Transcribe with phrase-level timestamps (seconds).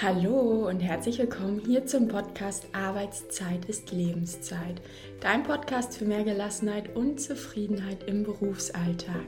[0.00, 4.80] Hallo und herzlich willkommen hier zum Podcast Arbeitszeit ist Lebenszeit.
[5.20, 9.26] Dein Podcast für mehr Gelassenheit und Zufriedenheit im Berufsalltag.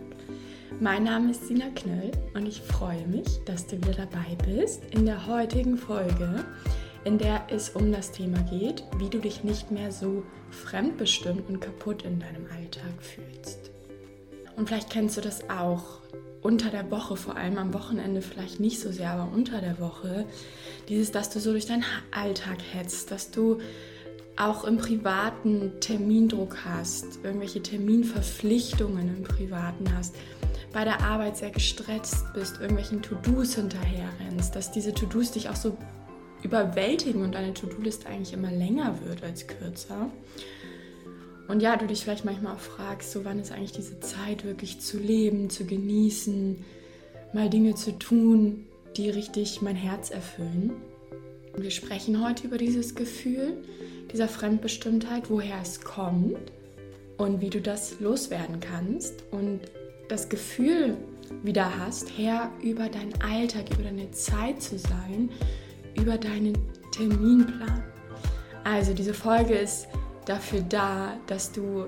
[0.78, 5.06] Mein Name ist Sina Knöll und ich freue mich, dass du wieder dabei bist in
[5.06, 6.44] der heutigen Folge,
[7.02, 11.58] in der es um das Thema geht, wie du dich nicht mehr so fremdbestimmt und
[11.58, 13.72] kaputt in deinem Alltag fühlst.
[14.54, 16.00] Und vielleicht kennst du das auch,
[16.42, 20.26] unter der Woche, vor allem am Wochenende vielleicht nicht so sehr, aber unter der Woche,
[20.90, 23.58] dieses, dass du so durch deinen Alltag hetzt, dass du
[24.36, 30.16] auch im privaten Termindruck hast, irgendwelche Terminverpflichtungen im privaten hast,
[30.72, 35.76] bei der Arbeit sehr gestresst bist, irgendwelchen To-Dos hinterherrennst, dass diese To-Dos dich auch so
[36.42, 40.10] überwältigen und deine To-Do-List eigentlich immer länger wird als kürzer.
[41.48, 44.80] Und ja, du dich vielleicht manchmal auch fragst, so wann ist eigentlich diese Zeit wirklich
[44.80, 46.64] zu leben, zu genießen,
[47.32, 48.66] mal Dinge zu tun,
[49.00, 50.72] die richtig mein Herz erfüllen.
[51.56, 53.56] Wir sprechen heute über dieses Gefühl
[54.12, 56.52] dieser Fremdbestimmtheit, woher es kommt
[57.16, 59.60] und wie du das loswerden kannst und
[60.08, 60.98] das Gefühl
[61.42, 65.30] wieder hast, Herr über deinen Alltag, über deine Zeit zu sein,
[65.98, 66.58] über deinen
[66.92, 67.82] Terminplan.
[68.64, 69.88] Also diese Folge ist
[70.26, 71.86] dafür da, dass du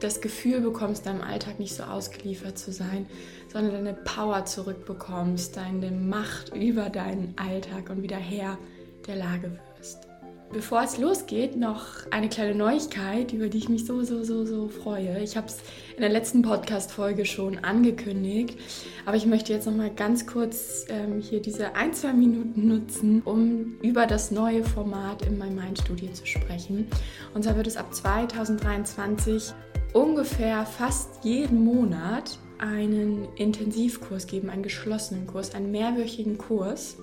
[0.00, 3.06] das Gefühl bekommst, deinem Alltag nicht so ausgeliefert zu sein,
[3.52, 8.58] sondern deine Power zurückbekommst, deine Macht über deinen Alltag und wieder Herr
[9.06, 10.10] der Lage wirst.
[10.52, 14.66] Bevor es losgeht, noch eine kleine Neuigkeit, über die ich mich so, so, so, so
[14.66, 15.20] freue.
[15.22, 15.58] Ich habe es
[15.94, 18.58] in der letzten Podcast-Folge schon angekündigt,
[19.06, 23.22] aber ich möchte jetzt noch mal ganz kurz ähm, hier diese ein, zwei Minuten nutzen,
[23.22, 26.88] um über das neue Format in My Mind Studio zu sprechen.
[27.32, 29.52] Und zwar wird es ab 2023
[29.92, 36.96] ungefähr fast jeden Monat einen Intensivkurs geben, einen geschlossenen Kurs, einen mehrwöchigen Kurs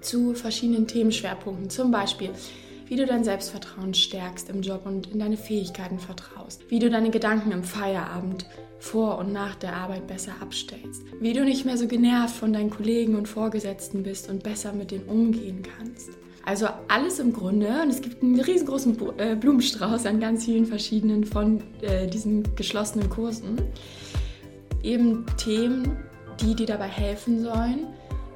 [0.00, 2.30] zu verschiedenen Themenschwerpunkten, zum Beispiel
[2.92, 7.10] wie du dein Selbstvertrauen stärkst im Job und in deine Fähigkeiten vertraust, wie du deine
[7.10, 8.44] Gedanken im Feierabend
[8.80, 12.68] vor und nach der Arbeit besser abstellst, wie du nicht mehr so genervt von deinen
[12.68, 16.10] Kollegen und Vorgesetzten bist und besser mit denen umgehen kannst.
[16.44, 21.24] Also alles im Grunde und es gibt einen riesengroßen äh, Blumenstrauß an ganz vielen verschiedenen
[21.24, 23.56] von äh, diesen geschlossenen Kursen.
[24.82, 25.96] Eben Themen,
[26.40, 27.86] die dir dabei helfen sollen,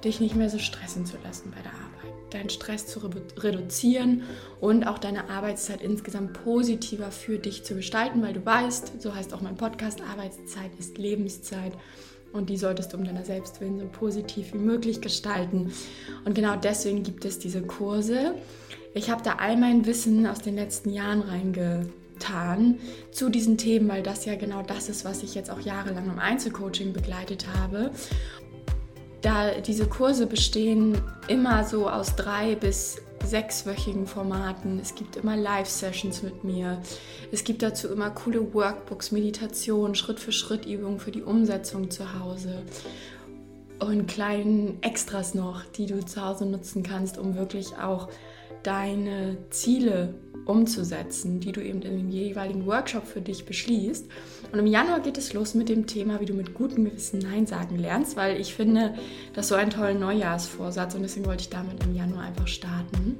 [0.04, 1.86] dich nicht mehr so stressen zu lassen bei der Arbeit
[2.30, 3.00] deinen Stress zu
[3.38, 4.22] reduzieren
[4.60, 9.32] und auch deine Arbeitszeit insgesamt positiver für dich zu gestalten, weil du weißt, so heißt
[9.32, 11.72] auch mein Podcast, Arbeitszeit ist Lebenszeit
[12.32, 15.72] und die solltest du um deiner Selbstwillen so positiv wie möglich gestalten.
[16.24, 18.34] Und genau deswegen gibt es diese Kurse.
[18.94, 21.22] Ich habe da all mein Wissen aus den letzten Jahren
[22.16, 22.78] reingetan
[23.10, 26.18] zu diesen Themen, weil das ja genau das ist, was ich jetzt auch jahrelang im
[26.18, 27.90] Einzelcoaching begleitet habe
[29.22, 34.78] da diese Kurse bestehen immer so aus drei bis sechswöchigen Formaten.
[34.78, 36.80] Es gibt immer Live-Sessions mit mir.
[37.32, 42.62] Es gibt dazu immer coole Workbooks, Meditation, Schritt-für-Schritt-Übungen für die Umsetzung zu Hause
[43.78, 48.08] und kleinen Extras noch, die du zu Hause nutzen kannst, um wirklich auch
[48.62, 50.14] deine Ziele
[50.46, 54.06] umzusetzen, die du eben in dem jeweiligen Workshop für dich beschließt.
[54.52, 57.46] Und im Januar geht es los mit dem Thema, wie du mit gutem Gewissen Nein
[57.46, 58.94] sagen lernst, weil ich finde,
[59.34, 63.18] das ist so ein toller Neujahrsvorsatz und deswegen wollte ich damit im Januar einfach starten.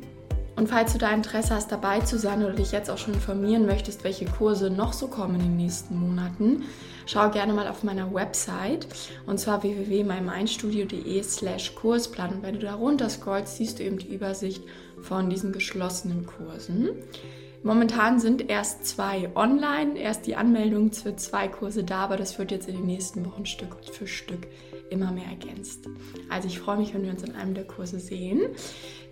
[0.54, 3.66] Und falls du da Interesse hast, dabei zu sein oder dich jetzt auch schon informieren
[3.66, 6.62] möchtest, welche Kurse noch so kommen in den nächsten Monaten,
[7.06, 8.86] schau gerne mal auf meiner Website
[9.26, 12.34] und zwar www.mymindstudio.de slash Kursplan.
[12.34, 14.62] Und wenn du da runter scrollst, siehst du eben die Übersicht
[15.00, 16.90] von diesen geschlossenen Kursen.
[17.62, 22.52] Momentan sind erst zwei online, erst die Anmeldung für zwei Kurse da, aber das wird
[22.52, 24.46] jetzt in den nächsten Wochen Stück für Stück
[24.90, 25.88] immer mehr ergänzt.
[26.28, 28.40] Also ich freue mich, wenn wir uns in einem der Kurse sehen.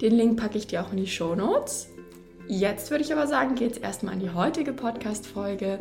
[0.01, 1.89] Den Link packe ich dir auch in die Show Notes.
[2.47, 5.79] Jetzt würde ich aber sagen, geht es erstmal an die heutige Podcast-Folge.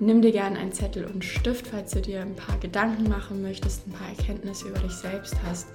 [0.00, 3.86] Nimm dir gerne einen Zettel und Stift, falls du dir ein paar Gedanken machen möchtest,
[3.86, 5.68] ein paar Erkenntnisse über dich selbst hast.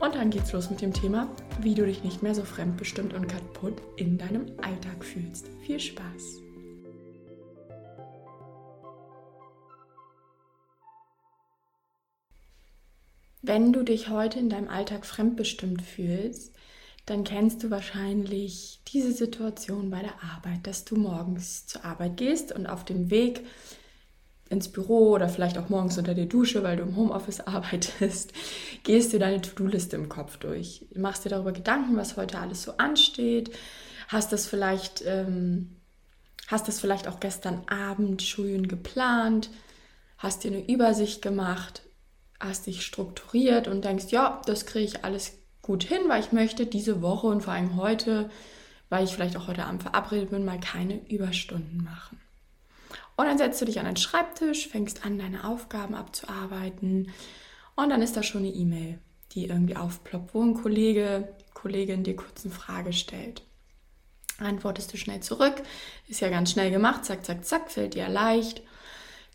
[0.00, 1.28] Und dann geht's los mit dem Thema,
[1.60, 5.48] wie du dich nicht mehr so fremdbestimmt und kaputt in deinem Alltag fühlst.
[5.64, 6.42] Viel Spaß!
[13.42, 16.54] Wenn du dich heute in deinem Alltag fremdbestimmt fühlst,
[17.08, 22.52] dann kennst du wahrscheinlich diese Situation bei der Arbeit, dass du morgens zur Arbeit gehst
[22.52, 23.46] und auf dem Weg
[24.50, 28.32] ins Büro oder vielleicht auch morgens unter der Dusche, weil du im Homeoffice arbeitest,
[28.82, 30.86] gehst du deine To-Do-Liste im Kopf durch.
[30.92, 33.54] Du machst dir darüber Gedanken, was heute alles so ansteht.
[34.08, 35.76] Hast das vielleicht, ähm,
[36.46, 39.48] hast das vielleicht auch gestern Abend schön geplant,
[40.18, 41.82] hast dir eine Übersicht gemacht,
[42.38, 45.37] hast dich strukturiert und denkst, ja, das kriege ich alles
[45.68, 48.30] gut hin, weil ich möchte diese Woche und vor allem heute,
[48.88, 52.18] weil ich vielleicht auch heute Abend verabredet bin, mal keine Überstunden machen.
[53.16, 57.12] Und dann setzt du dich an den Schreibtisch, fängst an, deine Aufgaben abzuarbeiten
[57.76, 58.98] und dann ist da schon eine E-Mail,
[59.32, 63.42] die irgendwie aufploppt, wo ein Kollege, Kollegin dir kurz eine Frage stellt.
[64.38, 65.62] Antwortest du schnell zurück,
[66.08, 68.62] ist ja ganz schnell gemacht, zack, zack, zack, fällt dir leicht.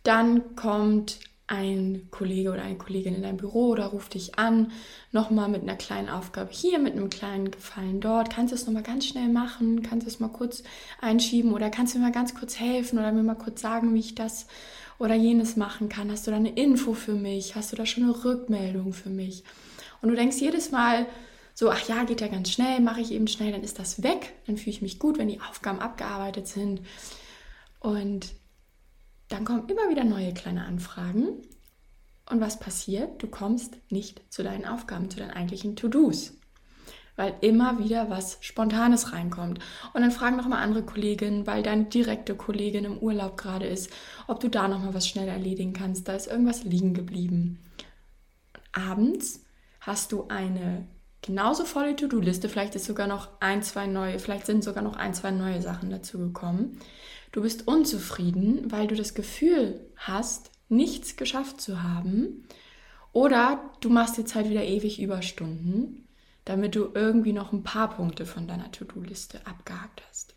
[0.02, 1.20] Dann kommt
[1.54, 4.72] ein Kollege oder eine Kollegin in dein Büro oder ruft dich an,
[5.12, 8.32] nochmal mit einer kleinen Aufgabe hier, mit einem kleinen Gefallen dort.
[8.32, 9.84] Kannst du es nochmal ganz schnell machen?
[9.84, 10.64] Kannst du es mal kurz
[11.00, 14.00] einschieben oder kannst du mir mal ganz kurz helfen oder mir mal kurz sagen, wie
[14.00, 14.48] ich das
[14.98, 16.12] oder jenes machen kann?
[16.12, 17.56] Hast du da eine Info für mich?
[17.56, 19.44] Hast du da schon eine Rückmeldung für mich?
[20.02, 21.06] Und du denkst jedes Mal
[21.54, 24.34] so, ach ja, geht ja ganz schnell, mache ich eben schnell, dann ist das weg,
[24.48, 26.82] dann fühle ich mich gut, wenn die Aufgaben abgearbeitet sind.
[27.80, 28.34] Und
[29.34, 31.42] dann kommen immer wieder neue kleine Anfragen.
[32.30, 33.22] Und was passiert?
[33.22, 36.34] Du kommst nicht zu deinen Aufgaben, zu deinen eigentlichen To-Dos.
[37.16, 39.60] Weil immer wieder was Spontanes reinkommt.
[39.94, 43.90] Und dann fragen nochmal andere Kolleginnen, weil deine direkte Kollegin im Urlaub gerade ist,
[44.28, 46.08] ob du da nochmal was schnell erledigen kannst.
[46.08, 47.60] Da ist irgendwas liegen geblieben.
[48.72, 49.42] Abends
[49.82, 50.88] hast du eine
[51.24, 52.50] genauso volle To-Do-Liste.
[52.50, 55.90] Vielleicht ist sogar noch ein, zwei neue, vielleicht sind sogar noch ein, zwei neue Sachen
[55.90, 56.80] dazu gekommen.
[57.34, 62.48] Du bist unzufrieden, weil du das Gefühl hast, nichts geschafft zu haben.
[63.12, 66.08] Oder du machst jetzt halt wieder ewig Überstunden,
[66.46, 70.36] damit du irgendwie noch ein paar Punkte von deiner To-Do-Liste abgehakt hast.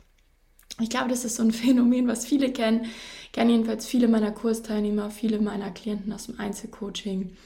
[0.81, 2.87] Ich glaube, das ist so ein Phänomen, was viele kennen.
[3.32, 7.37] Kennen jedenfalls viele meiner Kursteilnehmer, viele meiner Klienten aus dem Einzelcoaching.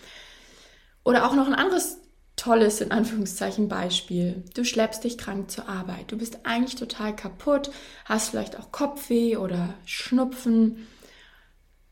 [1.03, 2.00] Oder auch noch ein anderes
[2.41, 4.43] tolles, in Anführungszeichen, Beispiel.
[4.55, 6.11] Du schleppst dich krank zur Arbeit.
[6.11, 7.71] Du bist eigentlich total kaputt,
[8.07, 10.87] hast vielleicht auch Kopfweh oder Schnupfen,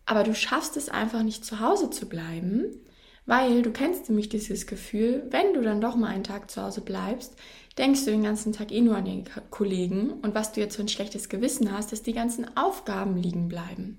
[0.06, 2.65] aber du schaffst es einfach nicht zu Hause zu bleiben,
[3.27, 6.81] weil du kennst nämlich dieses Gefühl, wenn du dann doch mal einen Tag zu Hause
[6.81, 7.37] bleibst,
[7.77, 10.83] denkst du den ganzen Tag eh nur an den Kollegen und was du jetzt für
[10.83, 13.99] ein schlechtes Gewissen hast, dass die ganzen Aufgaben liegen bleiben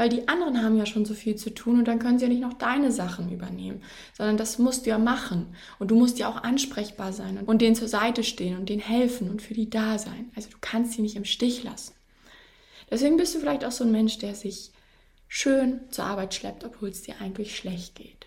[0.00, 2.30] weil die anderen haben ja schon so viel zu tun und dann können sie ja
[2.30, 3.82] nicht noch deine Sachen übernehmen,
[4.16, 7.76] sondern das musst du ja machen und du musst ja auch ansprechbar sein und denen
[7.76, 10.30] zur Seite stehen und denen helfen und für die da sein.
[10.34, 11.92] Also du kannst sie nicht im Stich lassen.
[12.90, 14.70] Deswegen bist du vielleicht auch so ein Mensch, der sich
[15.28, 18.26] schön zur Arbeit schleppt, obwohl es dir eigentlich schlecht geht.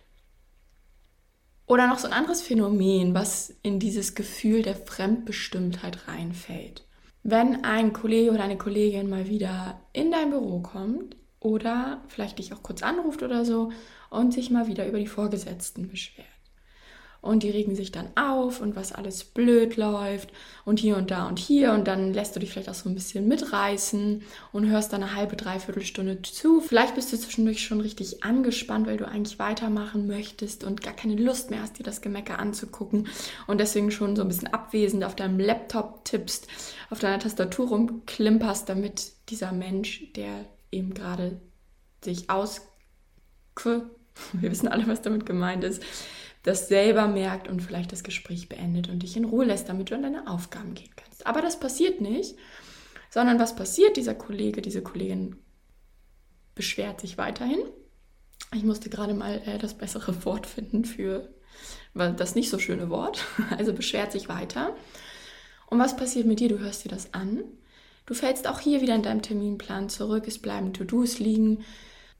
[1.65, 6.83] Oder noch so ein anderes Phänomen, was in dieses Gefühl der Fremdbestimmtheit reinfällt.
[7.23, 12.53] Wenn ein Kollege oder eine Kollegin mal wieder in dein Büro kommt oder vielleicht dich
[12.53, 13.71] auch kurz anruft oder so
[14.09, 16.27] und sich mal wieder über die Vorgesetzten beschwert.
[17.21, 20.29] Und die regen sich dann auf und was alles blöd läuft
[20.65, 22.95] und hier und da und hier und dann lässt du dich vielleicht auch so ein
[22.95, 26.59] bisschen mitreißen und hörst dann eine halbe, dreiviertel Stunde zu.
[26.59, 31.15] Vielleicht bist du zwischendurch schon richtig angespannt, weil du eigentlich weitermachen möchtest und gar keine
[31.15, 33.07] Lust mehr hast, dir das Gemecker anzugucken
[33.47, 36.47] und deswegen schon so ein bisschen abwesend auf deinem Laptop tippst,
[36.89, 41.39] auf deiner Tastatur rumklimperst, damit dieser Mensch, der eben gerade
[42.03, 42.61] sich aus,
[43.63, 45.83] wir wissen alle, was damit gemeint ist,
[46.43, 49.95] das selber merkt und vielleicht das Gespräch beendet und dich in Ruhe lässt, damit du
[49.95, 51.25] an deine Aufgaben gehen kannst.
[51.25, 52.35] Aber das passiert nicht,
[53.09, 53.95] sondern was passiert?
[53.95, 55.37] Dieser Kollege, diese Kollegin
[56.53, 57.59] beschwert sich weiterhin.
[58.53, 61.29] Ich musste gerade mal äh, das bessere Wort finden für
[61.93, 63.23] das nicht so schöne Wort.
[63.57, 64.75] Also beschwert sich weiter.
[65.67, 66.49] Und was passiert mit dir?
[66.49, 67.43] Du hörst dir das an
[68.05, 71.63] Du fällst auch hier wieder in deinem Terminplan zurück, es bleiben To-Dos liegen.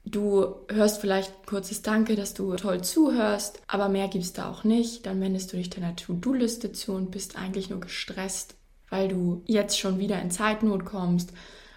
[0.06, 4.50] Du hörst vielleicht ein kurzes Danke, dass du toll zuhörst, aber mehr gibt es da
[4.50, 5.06] auch nicht.
[5.06, 8.54] Dann wendest du dich deiner To-Do-Liste zu und bist eigentlich nur gestresst,
[8.90, 11.32] weil du jetzt schon wieder in Zeitnot kommst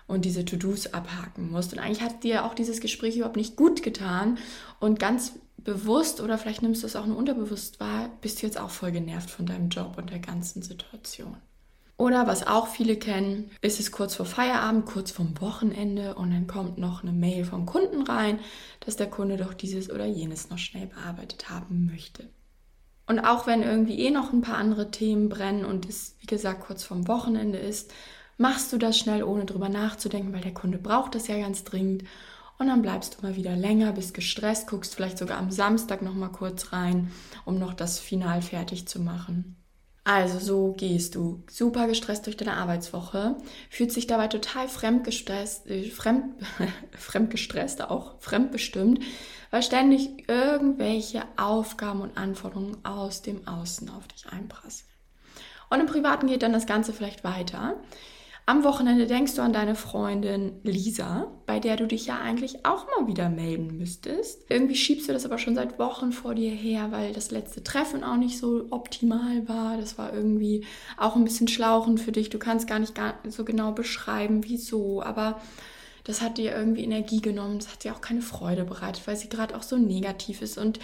[0.08, 1.74] und diese To-Dos abhaken musst.
[1.74, 4.38] Und eigentlich hat dir auch dieses Gespräch überhaupt nicht gut getan
[4.80, 8.60] und ganz bewusst oder vielleicht nimmst du es auch nur unterbewusst wahr, bist du jetzt
[8.60, 11.36] auch voll genervt von deinem Job und der ganzen Situation.
[11.98, 16.46] Oder was auch viele kennen, ist es kurz vor Feierabend, kurz vorm Wochenende und dann
[16.46, 18.40] kommt noch eine Mail vom Kunden rein,
[18.82, 22.30] dass der Kunde doch dieses oder jenes noch schnell bearbeitet haben möchte.
[23.08, 26.62] Und auch wenn irgendwie eh noch ein paar andere Themen brennen und es, wie gesagt,
[26.68, 27.92] kurz vorm Wochenende ist,
[28.38, 32.04] machst du das schnell, ohne drüber nachzudenken, weil der Kunde braucht das ja ganz dringend.
[32.60, 36.16] Und dann bleibst du mal wieder länger, bist gestresst, guckst vielleicht sogar am Samstag noch
[36.16, 37.12] mal kurz rein,
[37.46, 39.57] um noch das Final fertig zu machen.
[40.08, 43.36] Also so gehst du super gestresst durch deine Arbeitswoche,
[43.70, 46.24] fühlst dich dabei total fremdgestresst, äh, fremd,
[46.98, 49.04] fremdgestresst auch, fremdbestimmt,
[49.52, 54.90] weil ständig irgendwelche Aufgaben und Anforderungen aus dem Außen auf dich einprasseln.
[55.70, 57.76] Und im Privaten geht dann das Ganze vielleicht weiter.
[58.50, 62.86] Am Wochenende denkst du an deine Freundin Lisa, bei der du dich ja eigentlich auch
[62.88, 64.50] mal wieder melden müsstest.
[64.50, 68.06] Irgendwie schiebst du das aber schon seit Wochen vor dir her, weil das letzte Treffen
[68.06, 69.76] auch nicht so optimal war.
[69.76, 70.64] Das war irgendwie
[70.96, 72.30] auch ein bisschen schlauchend für dich.
[72.30, 75.42] Du kannst gar nicht so genau beschreiben, wieso, aber
[76.06, 79.28] das hat dir irgendwie Energie genommen, das hat dir auch keine Freude bereitet, weil sie
[79.28, 80.80] gerade auch so negativ ist und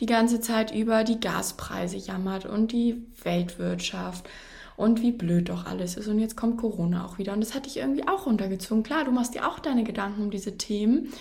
[0.00, 4.28] die ganze Zeit über die Gaspreise jammert und die Weltwirtschaft
[4.76, 6.08] und wie blöd doch alles ist.
[6.08, 7.32] Und jetzt kommt Corona auch wieder.
[7.32, 8.82] Und das hat dich irgendwie auch runtergezogen.
[8.82, 11.12] Klar, du machst dir auch deine Gedanken um diese Themen,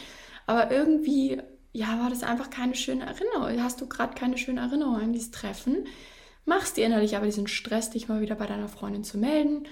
[0.46, 1.42] aber irgendwie,
[1.74, 3.64] ja, war das einfach keine schöne Erinnerung.
[3.64, 5.86] Hast du gerade keine schöne Erinnerung an dieses Treffen?
[6.46, 9.68] Machst dir innerlich aber diesen Stress, dich mal wieder bei deiner Freundin zu melden.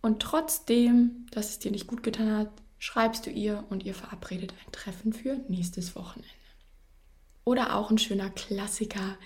[0.00, 4.52] Und trotzdem, dass es dir nicht gut getan hat, schreibst du ihr und ihr verabredet
[4.52, 6.28] ein Treffen für nächstes Wochenende.
[7.44, 9.16] Oder auch ein schöner Klassiker.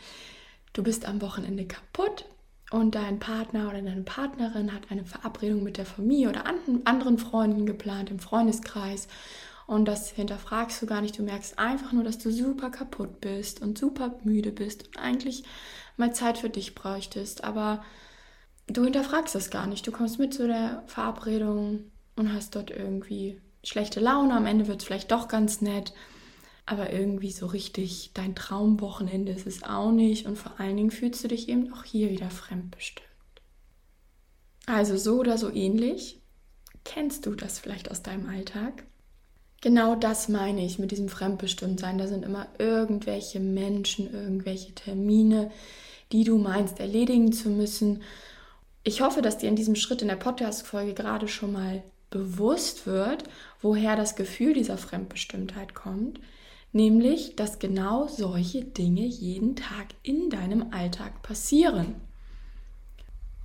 [0.72, 2.24] Du bist am Wochenende kaputt
[2.70, 6.44] und dein Partner oder deine Partnerin hat eine Verabredung mit der Familie oder
[6.84, 9.08] anderen Freunden geplant im Freundeskreis
[9.68, 11.18] und das hinterfragst du gar nicht.
[11.18, 15.44] Du merkst einfach nur, dass du super kaputt bist und super müde bist und eigentlich
[15.98, 17.44] mal Zeit für dich bräuchtest.
[17.44, 17.84] Aber
[18.66, 19.86] du hinterfragst das gar nicht.
[19.86, 24.32] Du kommst mit zu der Verabredung und hast dort irgendwie schlechte Laune.
[24.32, 25.92] Am Ende wird es vielleicht doch ganz nett.
[26.70, 30.26] Aber irgendwie so richtig dein Traumwochenende ist es auch nicht.
[30.26, 33.08] Und vor allen Dingen fühlst du dich eben auch hier wieder fremdbestimmt.
[34.66, 36.20] Also so oder so ähnlich.
[36.84, 38.84] Kennst du das vielleicht aus deinem Alltag?
[39.62, 41.96] Genau das meine ich mit diesem Fremdbestimmtsein.
[41.96, 45.50] Da sind immer irgendwelche Menschen, irgendwelche Termine,
[46.12, 48.02] die du meinst erledigen zu müssen.
[48.84, 53.24] Ich hoffe, dass dir in diesem Schritt in der Podcast-Folge gerade schon mal bewusst wird,
[53.62, 56.20] woher das Gefühl dieser Fremdbestimmtheit kommt.
[56.72, 61.94] Nämlich, dass genau solche Dinge jeden Tag in deinem Alltag passieren.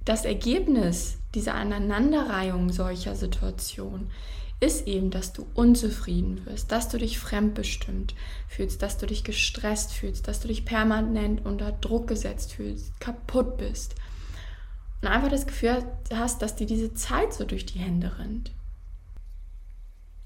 [0.05, 4.11] Das Ergebnis dieser Aneinanderreihung solcher Situationen
[4.59, 8.15] ist eben, dass du unzufrieden wirst, dass du dich fremdbestimmt
[8.47, 13.57] fühlst, dass du dich gestresst fühlst, dass du dich permanent unter Druck gesetzt fühlst, kaputt
[13.57, 13.95] bist.
[15.01, 18.51] Und einfach das Gefühl hast, dass dir diese Zeit so durch die Hände rennt.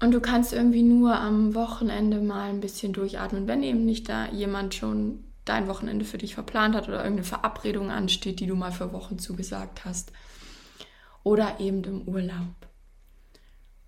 [0.00, 4.28] Und du kannst irgendwie nur am Wochenende mal ein bisschen durchatmen, wenn eben nicht da
[4.30, 8.70] jemand schon dein Wochenende für dich verplant hat oder irgendeine Verabredung ansteht, die du mal
[8.70, 10.12] für Wochen zugesagt hast.
[11.24, 12.54] Oder eben im Urlaub.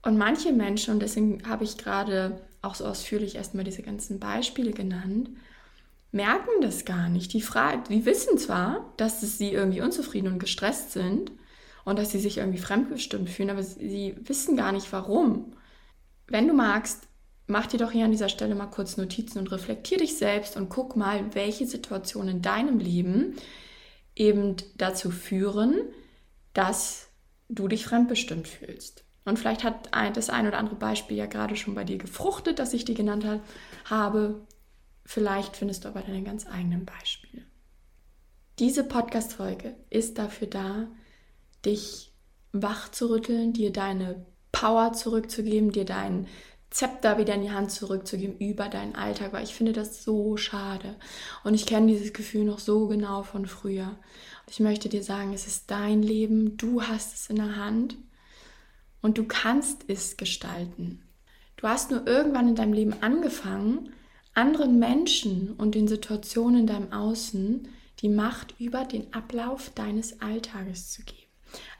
[0.02, 4.72] Und manche Menschen, und deswegen habe ich gerade auch so ausführlich erstmal diese ganzen Beispiele
[4.72, 5.30] genannt,
[6.12, 7.32] merken das gar nicht.
[7.32, 7.44] Die,
[7.88, 11.30] die wissen zwar, dass sie irgendwie unzufrieden und gestresst sind
[11.84, 15.52] und dass sie sich irgendwie fremdbestimmt fühlen, aber sie wissen gar nicht warum.
[16.30, 17.08] Wenn du magst,
[17.48, 20.68] mach dir doch hier an dieser Stelle mal kurz Notizen und reflektier dich selbst und
[20.68, 23.34] guck mal, welche Situationen in deinem Leben
[24.14, 25.74] eben dazu führen,
[26.54, 27.08] dass
[27.48, 29.04] du dich fremdbestimmt fühlst.
[29.24, 32.72] Und vielleicht hat das ein oder andere Beispiel ja gerade schon bei dir gefruchtet, das
[32.72, 33.26] ich dir genannt
[33.84, 34.46] habe.
[35.04, 37.42] Vielleicht findest du aber deine ganz eigenen Beispiele.
[38.60, 40.88] Diese Podcast-Folge ist dafür da,
[41.64, 42.12] dich
[42.52, 44.26] wach zu rütteln, dir deine
[44.60, 46.26] Power zurückzugeben, dir deinen
[46.68, 50.96] Zepter wieder in die Hand zurückzugeben über deinen Alltag, weil ich finde das so schade.
[51.44, 53.98] Und ich kenne dieses Gefühl noch so genau von früher.
[54.50, 57.96] Ich möchte dir sagen, es ist dein Leben, du hast es in der Hand
[59.00, 61.08] und du kannst es gestalten.
[61.56, 63.94] Du hast nur irgendwann in deinem Leben angefangen,
[64.34, 67.66] anderen Menschen und den Situationen in deinem Außen
[68.00, 71.18] die Macht über den Ablauf deines Alltages zu geben.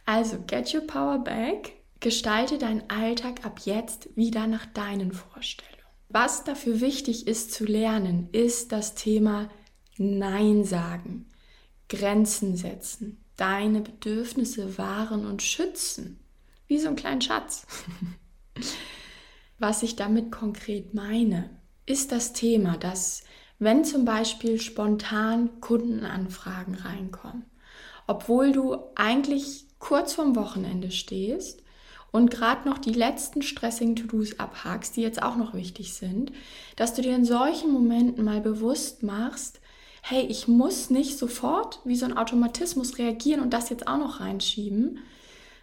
[0.07, 5.71] Also, get your power back Gestalte deinen Alltag ab jetzt wieder nach deinen Vorstellungen.
[6.09, 9.51] Was dafür wichtig ist zu lernen, ist das Thema
[9.99, 11.27] Nein sagen,
[11.91, 16.19] Grenzen setzen, deine Bedürfnisse wahren und schützen.
[16.67, 17.67] Wie so ein kleiner Schatz.
[19.59, 21.51] Was ich damit konkret meine,
[21.85, 23.25] ist das Thema, dass
[23.59, 27.45] wenn zum Beispiel spontan Kundenanfragen reinkommen,
[28.07, 31.60] obwohl du eigentlich kurz vorm Wochenende stehst
[32.13, 36.33] und gerade noch die letzten stressigen To-Dos abhakst, die jetzt auch noch wichtig sind,
[36.77, 39.61] dass du dir in solchen Momenten mal bewusst machst,
[40.03, 44.21] hey, ich muss nicht sofort wie so ein Automatismus reagieren und das jetzt auch noch
[44.21, 44.99] reinschieben,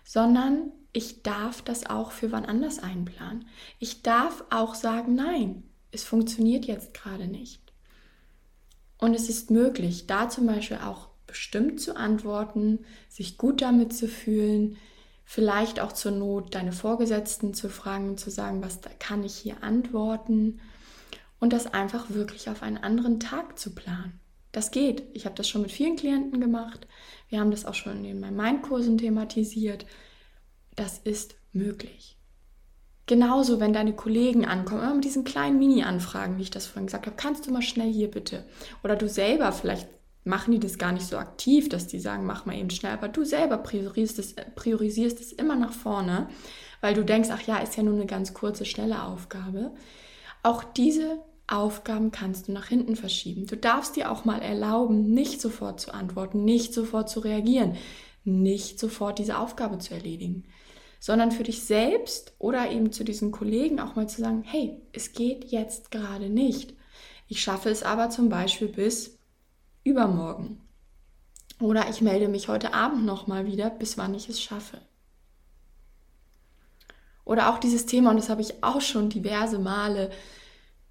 [0.04, 3.48] sondern ich darf das auch für wann anders einplanen.
[3.80, 7.62] Ich darf auch sagen, nein, es funktioniert jetzt gerade nicht.
[8.98, 14.08] Und es ist möglich, da zum Beispiel auch bestimmt zu antworten, sich gut damit zu
[14.08, 14.78] fühlen,
[15.30, 20.62] vielleicht auch zur Not deine Vorgesetzten zu fragen zu sagen, was kann ich hier antworten
[21.40, 24.22] und das einfach wirklich auf einen anderen Tag zu planen.
[24.54, 25.04] Das geht.
[25.14, 26.88] Ich habe das schon mit vielen Klienten gemacht.
[27.28, 29.86] Wir haben das auch schon in meinen Mindkursen thematisiert.
[30.78, 32.18] das ist möglich.
[33.06, 37.06] Genauso, wenn deine Kollegen ankommen, immer mit diesen kleinen Mini-Anfragen, wie ich das vorhin gesagt
[37.06, 38.46] habe, kannst du mal schnell hier bitte.
[38.84, 39.90] Oder du selber, vielleicht
[40.28, 43.08] machen die das gar nicht so aktiv, dass die sagen, mach mal eben schnell, aber
[43.08, 46.30] du selber priorisierst es, priorisierst es immer nach vorne,
[46.82, 49.72] weil du denkst, ach ja, ist ja nur eine ganz kurze, schnelle Aufgabe.
[50.44, 53.48] Auch diese Aufgaben kannst du nach hinten verschieben.
[53.48, 57.76] Du darfst dir auch mal erlauben, nicht sofort zu antworten, nicht sofort zu reagieren,
[58.24, 60.44] nicht sofort diese Aufgabe zu erledigen
[61.00, 65.14] sondern für dich selbst oder eben zu diesen Kollegen auch mal zu sagen, hey, es
[65.14, 66.74] geht jetzt gerade nicht.
[67.28, 69.17] Ich schaffe es aber zum Beispiel bis
[69.88, 70.62] übermorgen.
[71.60, 74.80] Oder ich melde mich heute Abend nochmal wieder, bis wann ich es schaffe.
[77.26, 80.12] Oder auch dieses Thema, und das habe ich auch schon diverse Male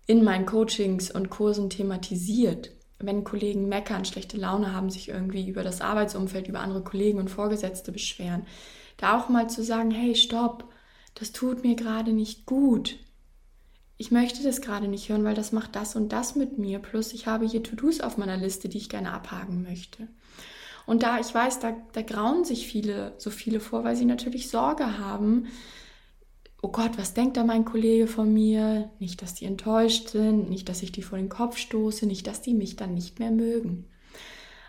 [0.06, 2.72] in meinen Coachings und Kursen thematisiert.
[2.98, 7.30] Wenn Kollegen meckern, schlechte Laune haben, sich irgendwie über das Arbeitsumfeld, über andere Kollegen und
[7.30, 8.46] Vorgesetzte beschweren,
[8.96, 10.64] da auch mal zu sagen, hey, stopp,
[11.14, 12.98] das tut mir gerade nicht gut.
[13.98, 16.78] Ich möchte das gerade nicht hören, weil das macht das und das mit mir.
[16.78, 20.08] Plus ich habe hier To-Dos auf meiner Liste, die ich gerne abhaken möchte.
[20.84, 24.50] Und da, ich weiß, da, da grauen sich viele, so viele vor, weil sie natürlich
[24.50, 25.46] Sorge haben.
[26.62, 28.90] Oh Gott, was denkt da mein Kollege von mir?
[28.98, 32.42] Nicht, dass die enttäuscht sind, nicht, dass ich die vor den Kopf stoße, nicht, dass
[32.42, 33.86] die mich dann nicht mehr mögen.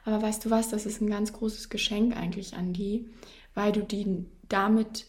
[0.05, 3.09] Aber weißt du was, das ist ein ganz großes Geschenk eigentlich an die,
[3.53, 5.05] weil du die damit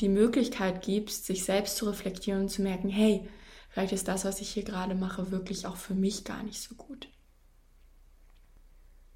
[0.00, 3.28] die Möglichkeit gibst, sich selbst zu reflektieren und zu merken, hey,
[3.68, 6.74] vielleicht ist das, was ich hier gerade mache, wirklich auch für mich gar nicht so
[6.74, 7.08] gut.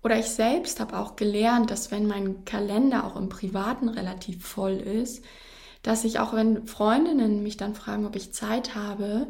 [0.02, 4.74] Oder ich selbst habe auch gelernt, dass wenn mein Kalender auch im Privaten relativ voll
[4.74, 5.24] ist,
[5.82, 9.28] dass ich auch wenn Freundinnen mich dann fragen, ob ich Zeit habe,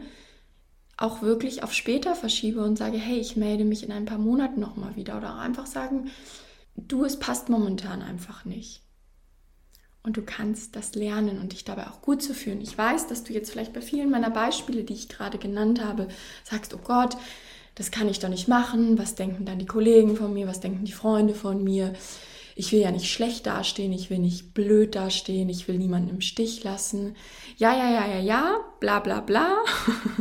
[0.97, 4.61] auch wirklich auf später verschiebe und sage, hey, ich melde mich in ein paar Monaten
[4.61, 5.17] nochmal wieder.
[5.17, 6.11] Oder einfach sagen,
[6.77, 8.85] du, es passt momentan einfach nicht
[10.05, 12.61] und du kannst das lernen und dich dabei auch gut zu fühlen.
[12.61, 16.09] Ich weiß, dass du jetzt vielleicht bei vielen meiner Beispiele, die ich gerade genannt habe,
[16.45, 17.17] sagst, oh Gott,
[17.75, 18.99] das kann ich doch nicht machen.
[18.99, 20.47] Was denken dann die Kollegen von mir?
[20.47, 21.95] Was denken die Freunde von mir?
[22.55, 26.21] Ich will ja nicht schlecht dastehen, ich will nicht blöd dastehen, ich will niemanden im
[26.21, 27.17] Stich lassen.
[27.57, 29.57] Ja, ja, ja, ja, ja, bla bla bla.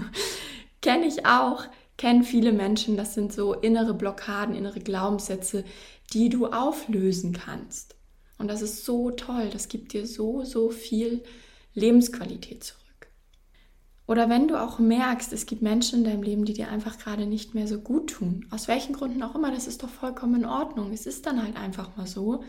[0.82, 1.66] Kenne ich auch,
[1.98, 2.96] kennen viele Menschen.
[2.96, 5.66] Das sind so innere Blockaden, innere Glaubenssätze,
[6.14, 7.96] die du auflösen kannst.
[8.44, 11.24] Und das ist so toll, das gibt dir so, so viel
[11.76, 13.08] Lebensqualität zurück.
[14.06, 17.26] Oder wenn du auch merkst, es gibt Menschen in deinem Leben, die dir einfach gerade
[17.26, 20.46] nicht mehr so gut tun, aus welchen Gründen auch immer, das ist doch vollkommen in
[20.46, 20.92] Ordnung.
[20.92, 22.44] Es ist dann halt einfach mal so,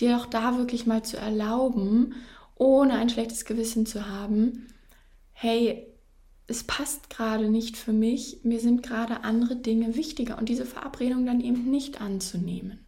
[0.00, 2.14] dir auch da wirklich mal zu erlauben,
[2.54, 4.66] ohne ein schlechtes Gewissen zu haben,
[5.32, 5.88] hey,
[6.46, 11.26] es passt gerade nicht für mich, mir sind gerade andere Dinge wichtiger und diese Verabredung
[11.26, 12.78] dann eben nicht anzunehmen.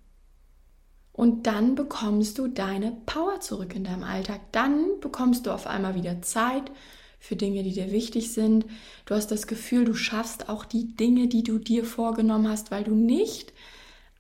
[1.14, 4.40] Und dann bekommst du deine Power zurück in deinem Alltag.
[4.50, 6.72] Dann bekommst du auf einmal wieder Zeit
[7.20, 8.66] für Dinge, die dir wichtig sind.
[9.06, 12.82] Du hast das Gefühl, du schaffst auch die Dinge, die du dir vorgenommen hast, weil
[12.82, 13.52] du nicht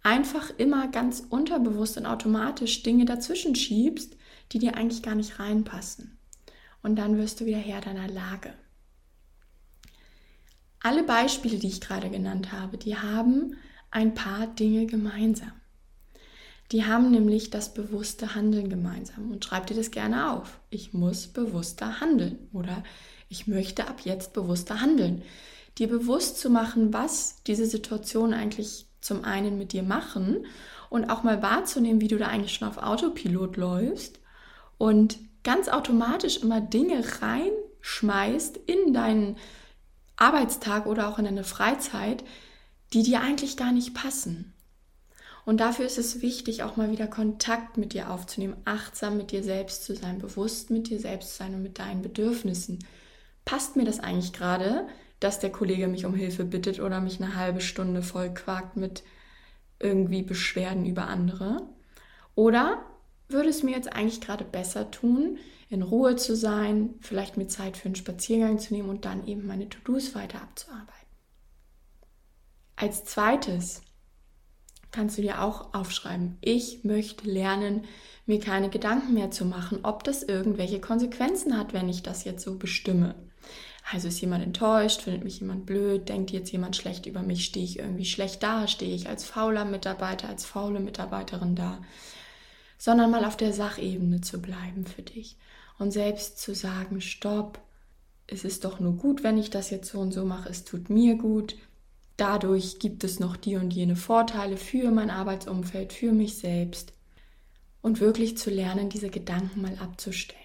[0.04, 4.16] einfach immer ganz unterbewusst und automatisch Dinge dazwischen schiebst,
[4.52, 6.16] die dir eigentlich gar nicht reinpassen.
[6.84, 8.54] Und dann wirst du wieder Herr deiner Lage.
[10.80, 13.56] Alle Beispiele, die ich gerade genannt habe, die haben
[13.90, 15.50] ein paar Dinge gemeinsam.
[16.74, 19.30] Die haben nämlich das bewusste Handeln gemeinsam.
[19.30, 20.58] Und schreib dir das gerne auf.
[20.70, 22.82] Ich muss bewusster handeln oder
[23.28, 25.22] ich möchte ab jetzt bewusster handeln.
[25.78, 30.46] Dir bewusst zu machen, was diese Situation eigentlich zum einen mit dir machen
[30.90, 34.18] und auch mal wahrzunehmen, wie du da eigentlich schon auf Autopilot läufst
[34.76, 39.36] und ganz automatisch immer Dinge reinschmeißt in deinen
[40.16, 42.24] Arbeitstag oder auch in deine Freizeit,
[42.92, 44.53] die dir eigentlich gar nicht passen.
[45.44, 49.42] Und dafür ist es wichtig, auch mal wieder Kontakt mit dir aufzunehmen, achtsam mit dir
[49.42, 52.78] selbst zu sein, bewusst mit dir selbst zu sein und mit deinen Bedürfnissen.
[53.44, 54.86] Passt mir das eigentlich gerade,
[55.20, 59.02] dass der Kollege mich um Hilfe bittet oder mich eine halbe Stunde voll quakt mit
[59.78, 61.62] irgendwie Beschwerden über andere?
[62.34, 62.82] Oder
[63.28, 67.76] würde es mir jetzt eigentlich gerade besser tun, in Ruhe zu sein, vielleicht mir Zeit
[67.76, 70.90] für einen Spaziergang zu nehmen und dann eben meine To-Dos weiter abzuarbeiten?
[72.76, 73.82] Als zweites
[74.94, 76.38] kannst du dir auch aufschreiben.
[76.40, 77.84] Ich möchte lernen,
[78.26, 82.44] mir keine Gedanken mehr zu machen, ob das irgendwelche Konsequenzen hat, wenn ich das jetzt
[82.44, 83.14] so bestimme.
[83.92, 87.64] Also ist jemand enttäuscht, findet mich jemand blöd, denkt jetzt jemand schlecht über mich, stehe
[87.64, 91.82] ich irgendwie schlecht da, stehe ich als fauler Mitarbeiter, als faule Mitarbeiterin da,
[92.78, 95.36] sondern mal auf der Sachebene zu bleiben für dich
[95.78, 97.60] und selbst zu sagen, stopp,
[98.26, 100.88] es ist doch nur gut, wenn ich das jetzt so und so mache, es tut
[100.88, 101.56] mir gut,
[102.16, 106.92] dadurch gibt es noch die und jene Vorteile für mein Arbeitsumfeld, für mich selbst.
[107.82, 110.40] und wirklich zu lernen, diese Gedanken mal abzustellen.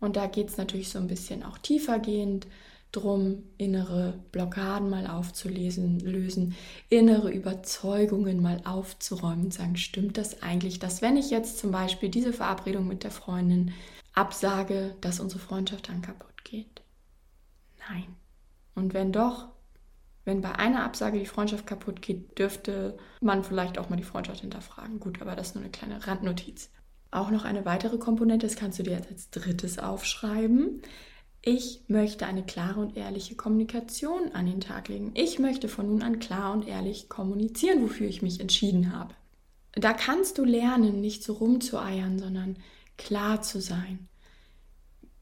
[0.00, 2.46] Und da geht es natürlich so ein bisschen auch tiefergehend
[2.92, 6.54] drum, innere Blockaden mal aufzulesen, lösen,
[6.90, 12.10] innere Überzeugungen mal aufzuräumen und sagen, stimmt das eigentlich, dass wenn ich jetzt zum Beispiel
[12.10, 13.72] diese Verabredung mit der Freundin
[14.12, 16.82] absage, dass unsere Freundschaft dann kaputt geht?
[17.88, 18.14] Nein.
[18.74, 19.48] Und wenn doch,
[20.24, 24.40] wenn bei einer Absage die Freundschaft kaputt geht, dürfte man vielleicht auch mal die Freundschaft
[24.40, 25.00] hinterfragen.
[25.00, 26.70] Gut, aber das ist nur eine kleine Randnotiz.
[27.10, 30.82] Auch noch eine weitere Komponente, das kannst du dir jetzt als drittes aufschreiben.
[31.44, 35.10] Ich möchte eine klare und ehrliche Kommunikation an den Tag legen.
[35.14, 39.14] Ich möchte von nun an klar und ehrlich kommunizieren, wofür ich mich entschieden habe.
[39.72, 42.58] Da kannst du lernen, nicht so rumzueiern, sondern
[42.96, 44.08] klar zu sein.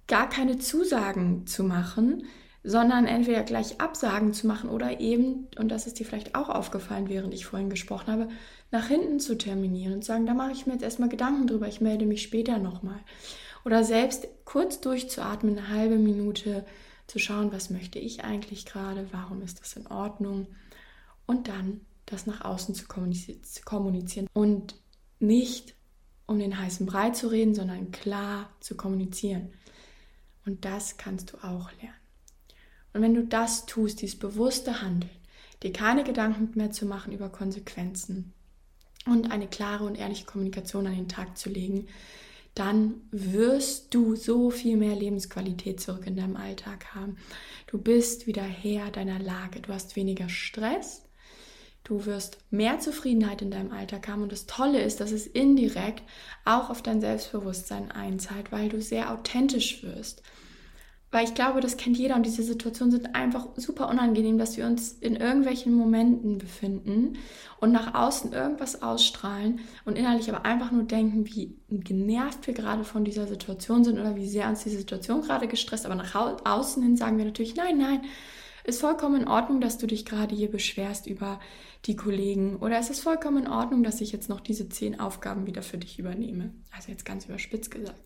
[0.06, 2.24] Gar keine Zusagen zu machen,
[2.62, 7.08] sondern entweder gleich Absagen zu machen oder eben, und das ist dir vielleicht auch aufgefallen,
[7.08, 8.28] während ich vorhin gesprochen habe,
[8.70, 11.80] nach hinten zu terminieren und sagen, da mache ich mir jetzt erstmal Gedanken drüber, ich
[11.80, 13.00] melde mich später nochmal.
[13.64, 16.64] Oder selbst kurz durchzuatmen, eine halbe Minute
[17.06, 20.46] zu schauen, was möchte ich eigentlich gerade, warum ist das in Ordnung
[21.26, 24.76] und dann das nach außen zu kommunizieren und
[25.18, 25.74] nicht
[26.26, 29.52] um den heißen Brei zu reden, sondern klar zu kommunizieren.
[30.46, 31.99] Und das kannst du auch lernen.
[32.92, 35.10] Und wenn du das tust, dieses bewusste Handeln,
[35.62, 38.32] dir keine Gedanken mehr zu machen über Konsequenzen
[39.06, 41.86] und eine klare und ehrliche Kommunikation an den Tag zu legen,
[42.54, 47.16] dann wirst du so viel mehr Lebensqualität zurück in deinem Alltag haben.
[47.68, 49.60] Du bist wieder Herr deiner Lage.
[49.60, 51.02] Du hast weniger Stress.
[51.84, 54.22] Du wirst mehr Zufriedenheit in deinem Alltag haben.
[54.22, 56.02] Und das Tolle ist, dass es indirekt
[56.44, 60.22] auch auf dein Selbstbewusstsein einzahlt, weil du sehr authentisch wirst.
[61.12, 64.66] Weil ich glaube, das kennt jeder und diese Situationen sind einfach super unangenehm, dass wir
[64.66, 67.18] uns in irgendwelchen Momenten befinden
[67.58, 72.84] und nach außen irgendwas ausstrahlen und innerlich aber einfach nur denken, wie genervt wir gerade
[72.84, 75.84] von dieser Situation sind oder wie sehr uns die Situation gerade gestresst.
[75.84, 78.02] Aber nach außen hin sagen wir natürlich, nein, nein,
[78.62, 81.40] ist vollkommen in Ordnung, dass du dich gerade hier beschwerst über
[81.86, 85.46] die Kollegen oder es ist vollkommen in Ordnung, dass ich jetzt noch diese zehn Aufgaben
[85.46, 86.52] wieder für dich übernehme.
[86.70, 88.00] Also jetzt ganz überspitzt gesagt.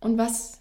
[0.00, 0.59] Und was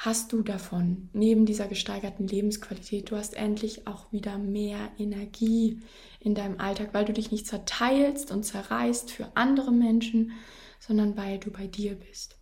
[0.00, 5.80] hast du davon, neben dieser gesteigerten Lebensqualität, du hast endlich auch wieder mehr Energie
[6.20, 10.30] in deinem Alltag, weil du dich nicht zerteilst und zerreißt für andere Menschen,
[10.78, 12.36] sondern weil du bei dir bist.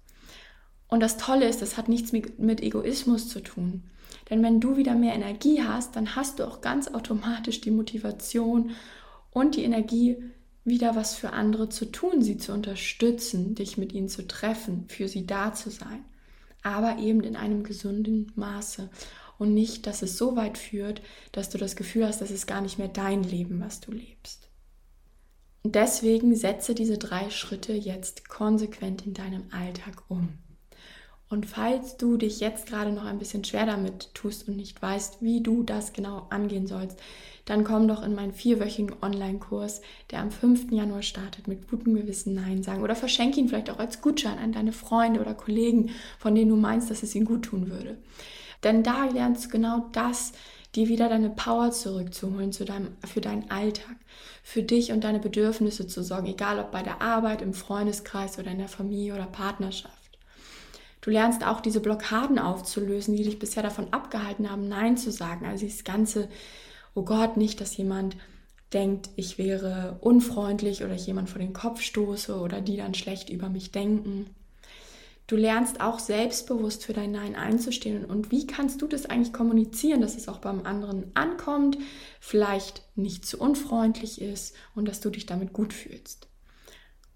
[0.86, 3.84] Und das Tolle ist, das hat nichts mit Egoismus zu tun.
[4.28, 8.72] Denn wenn du wieder mehr Energie hast, dann hast du auch ganz automatisch die Motivation
[9.30, 10.18] und die Energie,
[10.64, 15.08] wieder was für andere zu tun, sie zu unterstützen, dich mit ihnen zu treffen, für
[15.08, 16.04] sie da zu sein
[16.66, 18.90] aber eben in einem gesunden Maße
[19.38, 21.00] und nicht, dass es so weit führt,
[21.30, 24.48] dass du das Gefühl hast, das ist gar nicht mehr dein Leben, was du lebst.
[25.62, 30.38] Deswegen setze diese drei Schritte jetzt konsequent in deinem Alltag um.
[31.28, 35.22] Und falls du dich jetzt gerade noch ein bisschen schwer damit tust und nicht weißt,
[35.22, 37.00] wie du das genau angehen sollst,
[37.46, 40.70] dann komm doch in meinen vierwöchigen Online-Kurs, der am 5.
[40.70, 42.82] Januar startet, mit gutem Gewissen Nein sagen.
[42.82, 46.56] Oder verschenke ihn vielleicht auch als Gutschein an deine Freunde oder Kollegen, von denen du
[46.56, 47.98] meinst, dass es ihnen gut tun würde.
[48.62, 50.32] Denn da lernst du genau das,
[50.74, 53.96] dir wieder deine Power zurückzuholen zu deinem, für deinen Alltag,
[54.42, 58.50] für dich und deine Bedürfnisse zu sorgen, egal ob bei der Arbeit, im Freundeskreis oder
[58.50, 60.05] in der Familie oder Partnerschaft.
[61.00, 65.46] Du lernst auch diese Blockaden aufzulösen, die dich bisher davon abgehalten haben, Nein zu sagen.
[65.46, 66.28] Also dieses ganze,
[66.94, 68.16] oh Gott, nicht, dass jemand
[68.72, 73.30] denkt, ich wäre unfreundlich oder ich jemand vor den Kopf stoße oder die dann schlecht
[73.30, 74.30] über mich denken.
[75.28, 78.04] Du lernst auch selbstbewusst für dein Nein einzustehen.
[78.04, 81.78] Und wie kannst du das eigentlich kommunizieren, dass es auch beim anderen ankommt,
[82.20, 86.28] vielleicht nicht zu unfreundlich ist und dass du dich damit gut fühlst?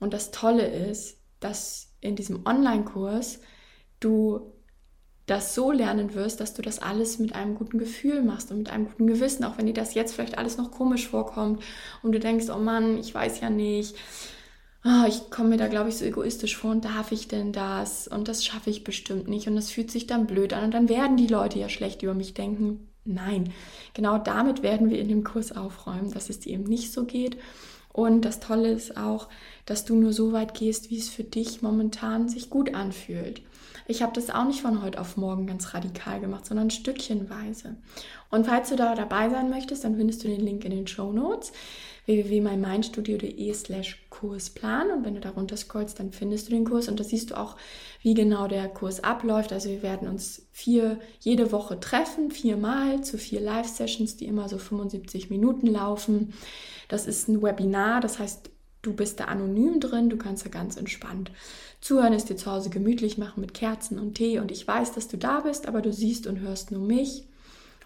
[0.01, 3.41] Und das Tolle ist, dass in diesem Online-Kurs
[4.01, 4.53] du
[5.27, 8.71] das so lernen wirst, dass du das alles mit einem guten Gefühl machst und mit
[8.71, 11.63] einem guten Gewissen, auch wenn dir das jetzt vielleicht alles noch komisch vorkommt
[12.03, 13.95] und du denkst, oh Mann, ich weiß ja nicht,
[14.85, 18.09] oh, ich komme mir da, glaube ich, so egoistisch vor und darf ich denn das
[18.09, 20.89] und das schaffe ich bestimmt nicht und das fühlt sich dann blöd an und dann
[20.89, 22.89] werden die Leute ja schlecht über mich denken.
[23.05, 23.53] Nein,
[23.95, 27.39] genau damit werden wir in dem Kurs aufräumen, dass es dir eben nicht so geht.
[27.93, 29.29] Und das Tolle ist auch,
[29.65, 33.43] dass du nur so weit gehst, wie es für dich momentan sich gut anfühlt.
[33.87, 37.77] Ich habe das auch nicht von heute auf morgen ganz radikal gemacht, sondern stückchenweise.
[38.31, 41.13] Und falls du da dabei sein möchtest, dann findest du den Link in den Show
[41.13, 41.53] Notes
[42.07, 47.05] www.mymindstudio.de slash Kursplan und wenn du darunter scrollst, dann findest du den Kurs und da
[47.05, 47.57] siehst du auch,
[48.03, 49.53] wie genau der Kurs abläuft.
[49.53, 54.59] Also wir werden uns vier, jede Woche treffen, viermal zu vier Live-Sessions, die immer so
[54.59, 56.33] 75 Minuten laufen.
[56.89, 58.51] Das ist ein Webinar, das heißt,
[58.83, 61.31] du bist da anonym drin, du kannst da ganz entspannt
[61.81, 65.09] zuhören, es dir zu Hause gemütlich machen mit Kerzen und Tee und ich weiß, dass
[65.09, 67.25] du da bist, aber du siehst und hörst nur mich.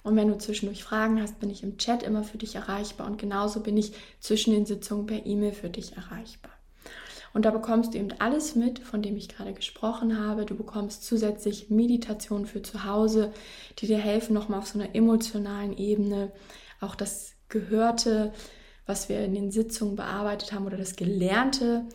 [0.03, 3.19] Und wenn du zwischendurch Fragen hast, bin ich im Chat immer für dich erreichbar und
[3.19, 6.53] genauso bin ich zwischen den Sitzungen per E-Mail für dich erreichbar.
[7.33, 10.45] Und da bekommst du eben alles mit, von dem ich gerade gesprochen habe.
[10.45, 13.33] Du bekommst zusätzlich Meditationen für zu Hause,
[13.79, 16.31] die dir helfen, nochmal auf so einer emotionalen Ebene
[16.81, 18.33] auch das Gehörte,
[18.87, 21.87] was wir in den Sitzungen bearbeitet haben oder das Gelernte,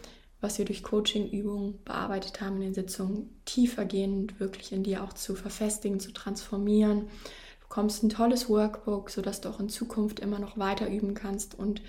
[0.41, 5.35] was wir durch Coaching-Übungen bearbeitet haben in den Sitzungen, tiefergehend wirklich in dir auch zu
[5.35, 7.01] verfestigen, zu transformieren.
[7.01, 11.57] Du bekommst ein tolles Workbook, sodass du auch in Zukunft immer noch weiter üben kannst
[11.57, 11.81] und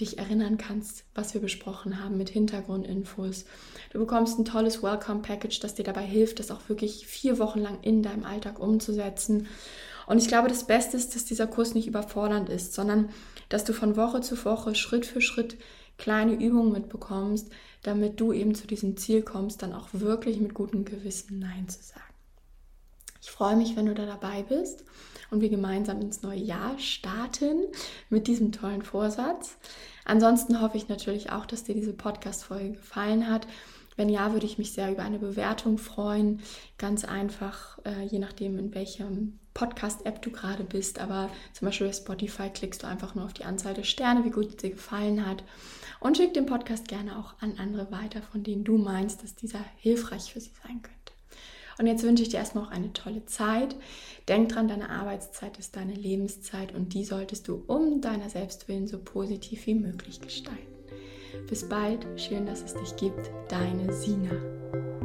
[0.00, 3.46] dich erinnern kannst, was wir besprochen haben mit Hintergrundinfos.
[3.92, 7.60] Du bekommst ein tolles Welcome Package, das dir dabei hilft, das auch wirklich vier Wochen
[7.60, 9.46] lang in deinem Alltag umzusetzen.
[10.06, 13.08] Und ich glaube, das Beste ist, dass dieser Kurs nicht überfordernd ist, sondern
[13.48, 15.56] dass du von Woche zu Woche Schritt für Schritt
[15.98, 17.50] kleine Übungen mitbekommst,
[17.82, 21.82] damit du eben zu diesem Ziel kommst, dann auch wirklich mit gutem Gewissen Nein zu
[21.82, 22.02] sagen.
[23.22, 24.84] Ich freue mich, wenn du da dabei bist
[25.30, 27.64] und wir gemeinsam ins neue Jahr starten
[28.08, 29.56] mit diesem tollen Vorsatz.
[30.04, 33.48] Ansonsten hoffe ich natürlich auch, dass dir diese Podcast-Folge gefallen hat.
[33.96, 36.40] Wenn ja, würde ich mich sehr über eine Bewertung freuen.
[36.78, 41.00] Ganz einfach, äh, je nachdem, in welchem Podcast-App du gerade bist.
[41.00, 44.30] Aber zum Beispiel bei Spotify klickst du einfach nur auf die Anzahl der Sterne, wie
[44.30, 45.42] gut dir gefallen hat.
[45.98, 49.64] Und schick den Podcast gerne auch an andere weiter, von denen du meinst, dass dieser
[49.78, 50.96] hilfreich für sie sein könnte.
[51.78, 53.76] Und jetzt wünsche ich dir erstmal auch eine tolle Zeit.
[54.28, 58.98] Denk dran, deine Arbeitszeit ist deine Lebenszeit und die solltest du um deiner Selbstwillen so
[58.98, 60.76] positiv wie möglich gestalten.
[61.48, 64.95] Bis bald, schön, dass es dich gibt, deine Sina.